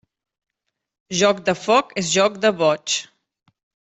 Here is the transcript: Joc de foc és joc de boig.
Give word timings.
Joc 1.19 1.41
de 1.49 1.55
foc 1.65 1.93
és 2.05 2.09
joc 2.17 2.39
de 2.47 2.53
boig. 2.63 2.97